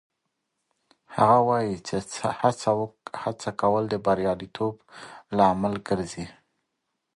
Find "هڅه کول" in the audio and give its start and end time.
3.21-3.83